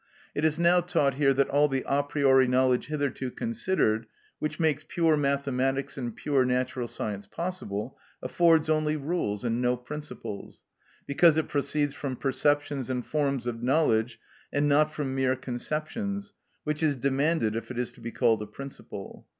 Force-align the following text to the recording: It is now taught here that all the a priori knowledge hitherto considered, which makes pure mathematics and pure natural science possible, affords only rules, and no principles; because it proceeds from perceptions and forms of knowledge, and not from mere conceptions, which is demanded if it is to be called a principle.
It 0.33 0.43
is 0.43 0.57
now 0.57 0.79
taught 0.81 1.13
here 1.13 1.31
that 1.31 1.49
all 1.49 1.67
the 1.67 1.83
a 1.85 2.01
priori 2.01 2.47
knowledge 2.47 2.87
hitherto 2.87 3.29
considered, 3.29 4.07
which 4.39 4.59
makes 4.59 4.83
pure 4.87 5.15
mathematics 5.15 5.95
and 5.95 6.15
pure 6.15 6.43
natural 6.43 6.87
science 6.87 7.27
possible, 7.27 7.99
affords 8.23 8.67
only 8.67 8.95
rules, 8.95 9.43
and 9.43 9.61
no 9.61 9.77
principles; 9.77 10.63
because 11.05 11.37
it 11.37 11.47
proceeds 11.49 11.93
from 11.93 12.15
perceptions 12.15 12.89
and 12.89 13.05
forms 13.05 13.45
of 13.45 13.61
knowledge, 13.61 14.19
and 14.51 14.67
not 14.67 14.91
from 14.91 15.13
mere 15.13 15.35
conceptions, 15.35 16.33
which 16.63 16.81
is 16.81 16.95
demanded 16.95 17.55
if 17.55 17.69
it 17.69 17.77
is 17.77 17.91
to 17.93 18.01
be 18.01 18.09
called 18.11 18.41
a 18.41 18.47
principle. 18.47 19.27